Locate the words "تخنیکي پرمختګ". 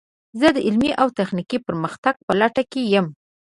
1.19-2.15